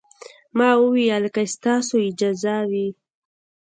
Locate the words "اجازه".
2.09-2.55